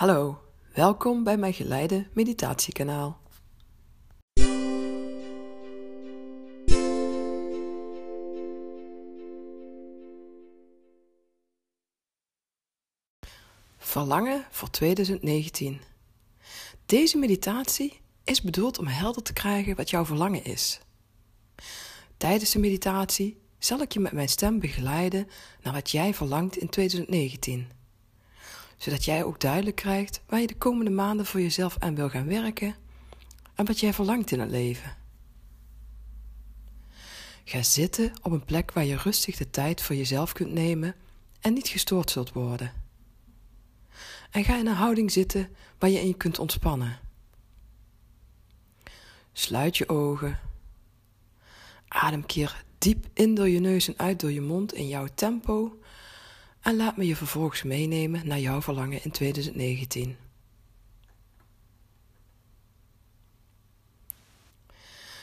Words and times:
Hallo, 0.00 0.38
welkom 0.74 1.24
bij 1.24 1.36
mijn 1.36 1.52
geleide 1.52 2.06
meditatiekanaal. 2.12 3.20
Verlangen 13.78 14.46
voor 14.50 14.70
2019. 14.70 15.80
Deze 16.86 17.18
meditatie 17.18 18.00
is 18.24 18.42
bedoeld 18.42 18.78
om 18.78 18.86
helder 18.86 19.22
te 19.22 19.32
krijgen 19.32 19.76
wat 19.76 19.90
jouw 19.90 20.04
verlangen 20.04 20.44
is. 20.44 20.80
Tijdens 22.16 22.50
de 22.50 22.58
meditatie 22.58 23.40
zal 23.58 23.80
ik 23.80 23.92
je 23.92 24.00
met 24.00 24.12
mijn 24.12 24.28
stem 24.28 24.58
begeleiden 24.58 25.28
naar 25.62 25.72
wat 25.72 25.90
jij 25.90 26.14
verlangt 26.14 26.56
in 26.56 26.68
2019 26.68 27.78
zodat 28.80 29.04
jij 29.04 29.24
ook 29.24 29.40
duidelijk 29.40 29.76
krijgt 29.76 30.20
waar 30.26 30.40
je 30.40 30.46
de 30.46 30.56
komende 30.56 30.90
maanden 30.90 31.26
voor 31.26 31.40
jezelf 31.40 31.76
aan 31.78 31.94
wil 31.94 32.08
gaan 32.08 32.26
werken 32.26 32.74
en 33.54 33.66
wat 33.66 33.80
jij 33.80 33.92
verlangt 33.92 34.30
in 34.30 34.40
het 34.40 34.50
leven. 34.50 34.96
Ga 37.44 37.62
zitten 37.62 38.12
op 38.22 38.32
een 38.32 38.44
plek 38.44 38.72
waar 38.72 38.84
je 38.84 38.96
rustig 38.96 39.36
de 39.36 39.50
tijd 39.50 39.82
voor 39.82 39.96
jezelf 39.96 40.32
kunt 40.32 40.52
nemen 40.52 40.94
en 41.40 41.52
niet 41.52 41.68
gestoord 41.68 42.10
zult 42.10 42.32
worden. 42.32 42.72
En 44.30 44.44
ga 44.44 44.58
in 44.58 44.66
een 44.66 44.74
houding 44.74 45.12
zitten 45.12 45.48
waar 45.78 45.90
je 45.90 46.00
in 46.00 46.16
kunt 46.16 46.38
ontspannen. 46.38 46.98
Sluit 49.32 49.76
je 49.76 49.88
ogen. 49.88 50.38
Adem 51.88 52.26
keer 52.26 52.64
diep 52.78 53.06
in 53.12 53.34
door 53.34 53.48
je 53.48 53.60
neus 53.60 53.88
en 53.88 53.98
uit 53.98 54.20
door 54.20 54.32
je 54.32 54.40
mond 54.40 54.72
in 54.72 54.88
jouw 54.88 55.06
tempo 55.14 55.79
en 56.60 56.76
laat 56.76 56.96
me 56.96 57.06
je 57.06 57.16
vervolgens 57.16 57.62
meenemen 57.62 58.26
naar 58.26 58.38
jouw 58.38 58.62
verlangen 58.62 59.04
in 59.04 59.10
2019. 59.10 60.16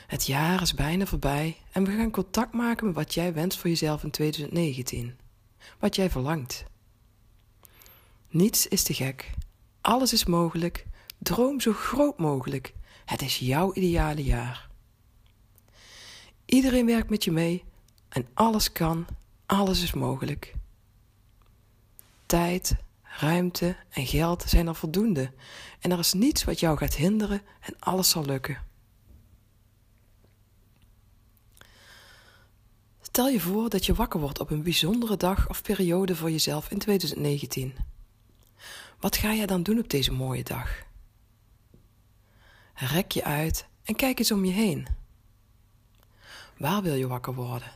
Het 0.07 0.25
jaar 0.25 0.61
is 0.61 0.73
bijna 0.73 1.05
voorbij 1.05 1.57
en 1.71 1.83
we 1.83 1.91
gaan 1.91 2.11
contact 2.11 2.53
maken 2.53 2.85
met 2.85 2.95
wat 2.95 3.13
jij 3.13 3.33
wenst 3.33 3.57
voor 3.57 3.69
jezelf 3.69 4.03
in 4.03 4.11
2019. 4.11 5.17
Wat 5.79 5.95
jij 5.95 6.09
verlangt. 6.09 6.63
Niets 8.29 8.67
is 8.67 8.83
te 8.83 8.93
gek. 8.93 9.31
Alles 9.81 10.13
is 10.13 10.25
mogelijk. 10.25 10.85
Droom 11.17 11.59
zo 11.59 11.73
groot 11.73 12.17
mogelijk. 12.17 12.73
Het 13.05 13.21
is 13.21 13.39
jouw 13.39 13.73
ideale 13.73 14.23
jaar. 14.23 14.69
Iedereen 16.45 16.85
werkt 16.85 17.09
met 17.09 17.23
je 17.23 17.31
mee 17.31 17.63
en 18.09 18.27
alles 18.33 18.71
kan, 18.71 19.07
alles 19.45 19.83
is 19.83 19.93
mogelijk. 19.93 20.56
Tijd, 22.27 22.75
ruimte 23.03 23.75
en 23.89 24.05
geld 24.05 24.43
zijn 24.47 24.67
er 24.67 24.75
voldoende 24.75 25.31
en 25.79 25.91
er 25.91 25.99
is 25.99 26.13
niets 26.13 26.43
wat 26.43 26.59
jou 26.59 26.77
gaat 26.77 26.95
hinderen 26.95 27.41
en 27.59 27.75
alles 27.79 28.09
zal 28.09 28.25
lukken. 28.25 28.65
Stel 33.01 33.27
je 33.27 33.39
voor 33.39 33.69
dat 33.69 33.85
je 33.85 33.93
wakker 33.93 34.19
wordt 34.19 34.39
op 34.39 34.49
een 34.49 34.63
bijzondere 34.63 35.17
dag 35.17 35.49
of 35.49 35.61
periode 35.61 36.15
voor 36.15 36.31
jezelf 36.31 36.71
in 36.71 36.77
2019. 36.77 37.75
Wat 38.99 39.17
ga 39.17 39.33
jij 39.33 39.45
dan 39.45 39.63
doen 39.63 39.79
op 39.79 39.89
deze 39.89 40.11
mooie 40.11 40.43
dag? 40.43 40.83
Rek 42.73 43.11
je 43.11 43.23
uit 43.23 43.67
en 43.83 43.95
kijk 43.95 44.19
eens 44.19 44.31
om 44.31 44.45
je 44.45 44.51
heen. 44.51 44.87
Waar 46.57 46.81
wil 46.81 46.95
je 46.95 47.07
wakker 47.07 47.33
worden? 47.33 47.71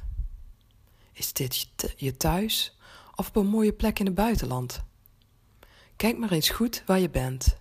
Is 1.12 1.34
dit 1.34 1.70
je 1.96 2.18
thuis 2.18 2.78
of 3.16 3.28
op 3.28 3.36
een 3.36 3.48
mooie 3.48 3.74
plek 3.74 4.00
in 4.00 4.06
het 4.06 4.16
buitenland. 4.16 4.84
Kijk 5.96 6.18
maar 6.18 6.32
eens 6.32 6.50
goed 6.50 6.84
waar 6.86 7.00
je 7.00 7.10
bent. 7.10 7.58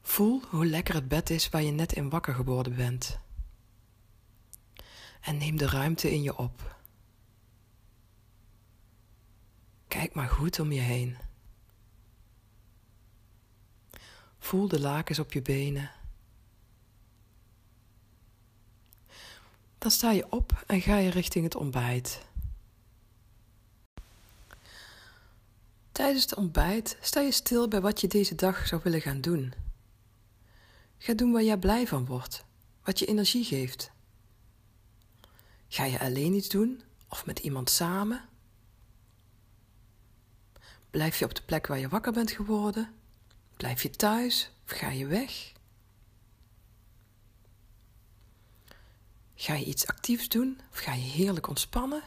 Voel 0.00 0.42
hoe 0.48 0.66
lekker 0.66 0.94
het 0.94 1.08
bed 1.08 1.30
is 1.30 1.48
waar 1.48 1.62
je 1.62 1.70
net 1.70 1.92
in 1.92 2.10
wakker 2.10 2.34
geworden 2.34 2.76
bent. 2.76 3.18
En 5.20 5.36
neem 5.36 5.56
de 5.56 5.66
ruimte 5.66 6.10
in 6.10 6.22
je 6.22 6.36
op. 6.36 6.76
Kijk 9.88 10.14
maar 10.14 10.28
goed 10.28 10.60
om 10.60 10.72
je 10.72 10.80
heen. 10.80 11.16
Voel 14.38 14.68
de 14.68 14.80
lakens 14.80 15.18
op 15.18 15.32
je 15.32 15.42
benen. 15.42 15.90
Dan 19.80 19.90
sta 19.90 20.10
je 20.10 20.26
op 20.30 20.64
en 20.66 20.80
ga 20.80 20.96
je 20.96 21.10
richting 21.10 21.44
het 21.44 21.54
ontbijt. 21.54 22.20
Tijdens 25.92 26.22
het 26.22 26.34
ontbijt 26.34 26.96
sta 27.00 27.20
je 27.20 27.30
stil 27.30 27.68
bij 27.68 27.80
wat 27.80 28.00
je 28.00 28.08
deze 28.08 28.34
dag 28.34 28.66
zou 28.66 28.80
willen 28.84 29.00
gaan 29.00 29.20
doen. 29.20 29.52
Ga 30.98 31.12
doen 31.14 31.32
waar 31.32 31.42
jij 31.42 31.56
blij 31.56 31.86
van 31.86 32.06
wordt, 32.06 32.44
wat 32.84 32.98
je 32.98 33.06
energie 33.06 33.44
geeft. 33.44 33.90
Ga 35.68 35.84
je 35.84 36.00
alleen 36.00 36.34
iets 36.34 36.48
doen 36.48 36.82
of 37.08 37.26
met 37.26 37.38
iemand 37.38 37.70
samen? 37.70 38.24
Blijf 40.90 41.18
je 41.18 41.24
op 41.24 41.34
de 41.34 41.42
plek 41.42 41.66
waar 41.66 41.78
je 41.78 41.88
wakker 41.88 42.12
bent 42.12 42.30
geworden? 42.30 42.94
Blijf 43.56 43.82
je 43.82 43.90
thuis 43.90 44.50
of 44.64 44.70
ga 44.70 44.90
je 44.90 45.06
weg? 45.06 45.52
Ga 49.40 49.54
je 49.54 49.64
iets 49.64 49.86
actiefs 49.86 50.28
doen 50.28 50.60
of 50.70 50.78
ga 50.78 50.92
je 50.94 51.02
heerlijk 51.02 51.48
ontspannen? 51.48 52.02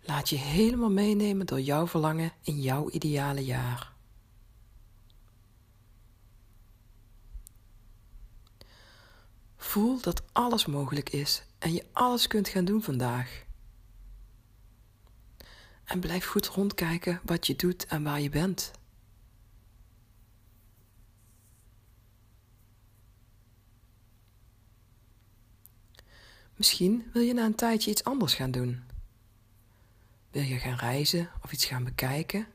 Laat 0.00 0.28
je 0.28 0.36
helemaal 0.36 0.90
meenemen 0.90 1.46
door 1.46 1.60
jouw 1.60 1.86
verlangen 1.86 2.32
in 2.42 2.60
jouw 2.60 2.90
ideale 2.90 3.44
jaar. 3.44 3.92
Voel 9.56 10.00
dat 10.00 10.22
alles 10.32 10.66
mogelijk 10.66 11.10
is 11.10 11.42
en 11.58 11.72
je 11.72 11.84
alles 11.92 12.26
kunt 12.26 12.48
gaan 12.48 12.64
doen 12.64 12.82
vandaag. 12.82 13.44
En 15.84 16.00
blijf 16.00 16.26
goed 16.26 16.46
rondkijken 16.46 17.20
wat 17.24 17.46
je 17.46 17.56
doet 17.56 17.86
en 17.86 18.02
waar 18.02 18.20
je 18.20 18.30
bent. 18.30 18.72
Misschien 26.62 27.10
wil 27.12 27.22
je 27.22 27.34
na 27.34 27.44
een 27.44 27.54
tijdje 27.54 27.90
iets 27.90 28.04
anders 28.04 28.34
gaan 28.34 28.50
doen. 28.50 28.82
Wil 30.30 30.42
je 30.42 30.58
gaan 30.58 30.76
reizen 30.76 31.30
of 31.42 31.52
iets 31.52 31.64
gaan 31.64 31.84
bekijken? 31.84 32.46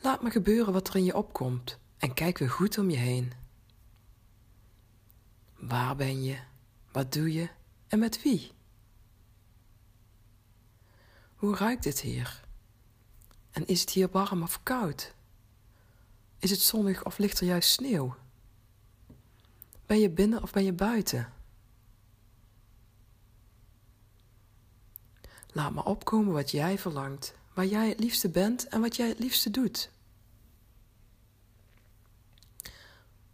Laat 0.00 0.22
me 0.22 0.30
gebeuren 0.30 0.72
wat 0.72 0.88
er 0.88 0.96
in 0.96 1.04
je 1.04 1.16
opkomt 1.16 1.78
en 1.96 2.14
kijk 2.14 2.38
weer 2.38 2.50
goed 2.50 2.78
om 2.78 2.90
je 2.90 2.96
heen. 2.96 3.32
Waar 5.56 5.96
ben 5.96 6.22
je? 6.22 6.38
Wat 6.92 7.12
doe 7.12 7.32
je? 7.32 7.48
En 7.88 7.98
met 7.98 8.22
wie? 8.22 8.52
Hoe 11.34 11.56
ruikt 11.56 11.84
het 11.84 12.00
hier? 12.00 12.44
En 13.50 13.66
is 13.66 13.80
het 13.80 13.90
hier 13.90 14.08
warm 14.10 14.42
of 14.42 14.62
koud? 14.62 15.14
Is 16.38 16.50
het 16.50 16.60
zonnig 16.60 17.04
of 17.04 17.18
ligt 17.18 17.40
er 17.40 17.46
juist 17.46 17.70
sneeuw? 17.70 18.16
Ben 19.86 19.98
je 19.98 20.10
binnen 20.10 20.42
of 20.42 20.52
ben 20.52 20.64
je 20.64 20.72
buiten? 20.72 21.32
Laat 25.52 25.72
maar 25.72 25.84
opkomen 25.84 26.32
wat 26.32 26.50
jij 26.50 26.78
verlangt, 26.78 27.34
waar 27.54 27.66
jij 27.66 27.88
het 27.88 28.00
liefste 28.00 28.28
bent 28.28 28.68
en 28.68 28.80
wat 28.80 28.96
jij 28.96 29.08
het 29.08 29.18
liefste 29.18 29.50
doet. 29.50 29.90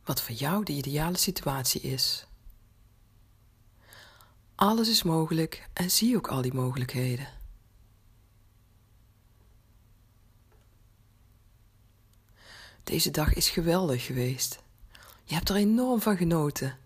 Wat 0.04 0.22
voor 0.22 0.34
jou 0.34 0.64
de 0.64 0.72
ideale 0.72 1.16
situatie 1.16 1.80
is. 1.80 2.26
Alles 4.54 4.88
is 4.88 5.02
mogelijk 5.02 5.68
en 5.72 5.91
zie 5.91 6.16
ook 6.16 6.28
al 6.28 6.42
die 6.42 6.54
mogelijkheden. 6.54 7.28
Deze 12.84 13.10
dag 13.10 13.34
is 13.34 13.50
geweldig 13.50 14.04
geweest. 14.04 14.61
Je 15.32 15.38
hebt 15.38 15.50
er 15.50 15.56
enorm 15.56 16.00
van 16.00 16.16
genoten 16.16 16.78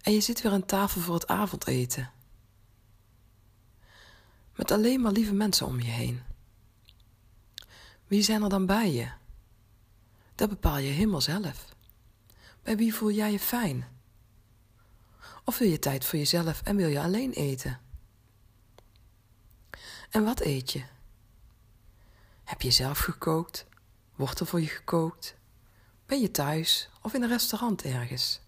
en 0.00 0.12
je 0.12 0.20
zit 0.20 0.42
weer 0.42 0.52
aan 0.52 0.66
tafel 0.66 1.00
voor 1.00 1.14
het 1.14 1.26
avondeten. 1.26 2.10
Met 4.54 4.70
alleen 4.70 5.00
maar 5.00 5.12
lieve 5.12 5.32
mensen 5.32 5.66
om 5.66 5.80
je 5.80 5.90
heen. 5.90 6.22
Wie 8.06 8.22
zijn 8.22 8.42
er 8.42 8.48
dan 8.48 8.66
bij 8.66 8.92
je? 8.92 9.10
Dat 10.34 10.48
bepaal 10.48 10.78
je 10.78 10.90
helemaal 10.90 11.20
zelf. 11.20 11.74
Bij 12.62 12.76
wie 12.76 12.94
voel 12.94 13.10
jij 13.10 13.32
je 13.32 13.38
fijn? 13.38 13.86
Of 15.44 15.58
wil 15.58 15.68
je 15.68 15.78
tijd 15.78 16.04
voor 16.04 16.18
jezelf 16.18 16.62
en 16.62 16.76
wil 16.76 16.88
je 16.88 17.00
alleen 17.00 17.32
eten? 17.32 17.80
En 20.10 20.24
wat 20.24 20.40
eet 20.40 20.72
je? 20.72 20.84
Heb 22.44 22.62
je 22.62 22.70
zelf 22.70 22.98
gekookt? 22.98 23.66
Wordt 24.14 24.40
er 24.40 24.46
voor 24.46 24.60
je 24.60 24.66
gekookt? 24.66 25.40
Ben 26.12 26.20
je 26.20 26.30
thuis 26.30 26.88
of 27.02 27.14
in 27.14 27.22
een 27.22 27.28
restaurant 27.28 27.82
ergens? 27.82 28.40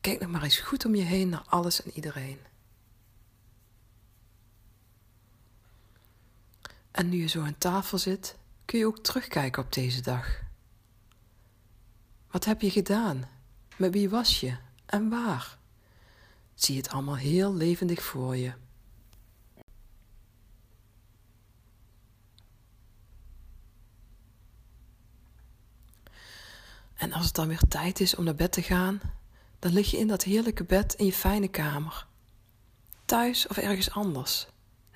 Kijk 0.00 0.20
nog 0.20 0.30
maar 0.30 0.42
eens 0.42 0.58
goed 0.58 0.84
om 0.84 0.94
je 0.94 1.02
heen 1.02 1.28
naar 1.28 1.44
alles 1.46 1.82
en 1.82 1.90
iedereen. 1.90 2.38
En 6.90 7.08
nu 7.08 7.20
je 7.20 7.26
zo 7.26 7.42
aan 7.42 7.58
tafel 7.58 7.98
zit, 7.98 8.36
kun 8.64 8.78
je 8.78 8.86
ook 8.86 8.98
terugkijken 8.98 9.62
op 9.62 9.72
deze 9.72 10.00
dag. 10.00 10.40
Wat 12.30 12.44
heb 12.44 12.60
je 12.60 12.70
gedaan? 12.70 13.28
Met 13.76 13.92
wie 13.92 14.08
was 14.08 14.40
je 14.40 14.56
en 14.86 15.08
waar? 15.08 15.58
Zie 16.54 16.76
het 16.76 16.88
allemaal 16.88 17.16
heel 17.16 17.54
levendig 17.54 18.02
voor 18.02 18.36
je. 18.36 18.52
En 27.02 27.12
als 27.12 27.24
het 27.24 27.34
dan 27.34 27.48
weer 27.48 27.62
tijd 27.68 28.00
is 28.00 28.14
om 28.14 28.24
naar 28.24 28.34
bed 28.34 28.52
te 28.52 28.62
gaan, 28.62 29.00
dan 29.58 29.72
lig 29.72 29.90
je 29.90 29.98
in 29.98 30.06
dat 30.06 30.22
heerlijke 30.22 30.64
bed 30.64 30.94
in 30.94 31.04
je 31.04 31.12
fijne 31.12 31.48
kamer. 31.48 32.06
Thuis 33.04 33.46
of 33.46 33.56
ergens 33.56 33.90
anders, 33.90 34.46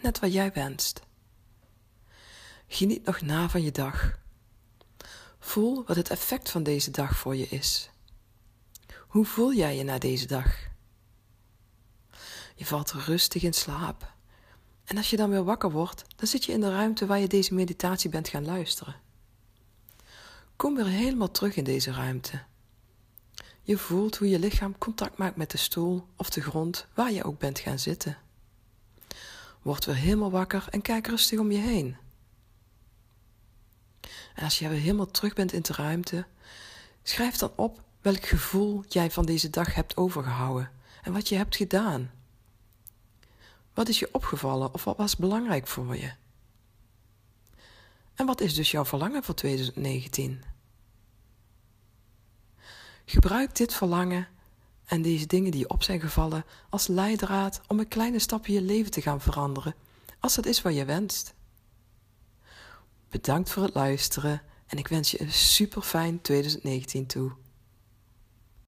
net 0.01 0.19
wat 0.19 0.33
jij 0.33 0.53
wenst. 0.53 1.03
Geniet 2.69 3.05
nog 3.05 3.21
na 3.21 3.49
van 3.49 3.63
je 3.63 3.71
dag. 3.71 4.19
Voel 5.39 5.85
wat 5.87 5.97
het 5.97 6.11
effect 6.11 6.51
van 6.51 6.63
deze 6.63 6.91
dag 6.91 7.17
voor 7.17 7.37
je 7.37 7.49
is. 7.49 7.91
Hoe 8.99 9.25
voel 9.25 9.55
jij 9.55 9.77
je 9.77 9.85
na 9.85 9.99
deze 9.99 10.27
dag? 10.27 10.57
Je 12.55 12.67
valt 12.67 12.93
rustig 12.93 13.43
in 13.43 13.55
slaap. 13.55 14.15
En 14.85 14.97
als 14.97 15.11
je 15.11 15.17
dan 15.17 15.31
weer 15.31 15.45
wakker 15.45 15.71
wordt, 15.71 16.05
dan 16.17 16.29
zit 16.29 16.45
je 16.45 16.53
in 16.53 16.61
de 16.61 16.71
ruimte 16.71 17.07
waar 17.07 17.19
je 17.19 17.29
deze 17.29 17.55
meditatie 17.55 18.11
bent 18.11 18.29
gaan 18.29 18.45
luisteren. 18.45 19.06
Kom 20.57 20.75
weer 20.75 20.87
helemaal 20.87 21.31
terug 21.31 21.57
in 21.57 21.65
deze 21.65 21.93
ruimte. 21.93 22.43
Je 23.63 23.79
voelt 23.79 24.17
hoe 24.17 24.29
je 24.29 24.39
lichaam 24.39 24.79
contact 24.79 25.17
maakt 25.17 25.37
met 25.37 25.51
de 25.51 25.57
stoel 25.57 26.07
of 26.17 26.31
de 26.31 26.41
grond 26.41 26.87
waar 26.95 27.13
je 27.13 27.25
ook 27.25 27.39
bent 27.39 27.59
gaan 27.59 27.79
zitten. 27.79 28.19
Word 29.63 29.85
weer 29.85 29.95
helemaal 29.95 30.31
wakker 30.31 30.67
en 30.71 30.83
kijk 30.83 31.07
rustig 31.07 31.39
om 31.39 31.51
je 31.51 31.59
heen. 31.59 31.97
En 34.35 34.45
als 34.45 34.59
je 34.59 34.69
weer 34.69 34.79
helemaal 34.79 35.11
terug 35.11 35.35
bent 35.35 35.53
in 35.53 35.63
de 35.63 35.73
ruimte, 35.73 36.27
schrijf 37.03 37.37
dan 37.37 37.53
op 37.57 37.83
welk 38.01 38.25
gevoel 38.27 38.85
jij 38.89 39.11
van 39.11 39.25
deze 39.27 39.51
dag 39.51 39.75
hebt 39.75 39.97
overgehouden 39.97 40.71
en 41.03 41.13
wat 41.13 41.29
je 41.29 41.37
hebt 41.37 41.57
gedaan. 41.57 42.11
Wat 43.75 43.89
is 43.89 43.99
je 43.99 44.09
opgevallen 44.13 44.75
of 44.75 44.85
wat 44.85 44.97
was 44.97 45.17
belangrijk 45.17 45.67
voor 45.67 45.97
je? 45.97 46.13
En 48.17 48.27
wat 48.27 48.41
is 48.41 48.55
dus 48.55 48.71
jouw 48.71 48.85
verlangen 48.85 49.23
voor 49.23 49.35
2019? 49.35 50.43
Gebruik 53.05 53.57
dit 53.57 53.75
verlangen 53.75 54.29
en 54.87 55.03
deze 55.03 55.27
dingen 55.27 55.51
die 55.51 55.61
je 55.61 55.69
op 55.69 55.83
zijn 55.83 56.01
gevallen 56.01 56.45
als 56.69 56.87
leidraad 56.87 57.61
om 57.67 57.79
een 57.79 57.89
kleine 57.89 58.19
stap 58.19 58.47
in 58.47 58.55
je 58.55 58.63
leven 58.63 58.91
te 58.91 59.03
gaan 59.03 59.21
veranderen, 59.21 59.75
als 60.21 60.35
dat 60.35 60.47
is 60.47 60.63
wat 60.63 60.75
je 60.75 60.85
wenst. 60.85 61.35
Bedankt 63.11 63.51
voor 63.51 63.63
het 63.63 63.75
luisteren 63.75 64.43
en 64.67 64.79
ik 64.79 64.89
wens 64.89 65.11
je 65.11 65.21
een 65.21 65.33
super 65.33 65.83
fijn 65.83 66.21
2019 66.21 67.07
toe. 67.07 67.33